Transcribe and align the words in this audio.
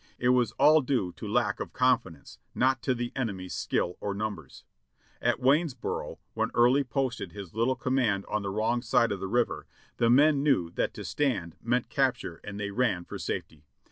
It 0.17 0.29
was 0.29 0.51
all 0.53 0.81
due 0.81 1.11
to 1.11 1.27
lack 1.31 1.59
of 1.59 1.73
confidence, 1.73 2.39
not 2.55 2.81
to 2.81 2.95
the 2.95 3.11
enemy's 3.15 3.53
skill 3.53 3.97
or 4.01 4.15
numbers. 4.15 4.63
"At 5.21 5.39
Waynesboro, 5.39 6.17
when 6.33 6.49
Early 6.55 6.83
posted 6.83 7.33
his 7.33 7.53
little 7.53 7.75
command 7.75 8.25
on 8.27 8.41
the 8.41 8.49
wrong 8.49 8.81
side 8.81 9.11
of 9.11 9.19
the 9.19 9.27
river, 9.27 9.67
the 9.97 10.09
men 10.09 10.41
knew 10.41 10.71
that 10.71 10.95
to 10.95 11.03
stand 11.05 11.55
meant 11.61 11.89
capture 11.89 12.41
and 12.43 12.59
they 12.59 12.71
ran 12.71 13.05
for 13.05 13.19
safety. 13.19 13.67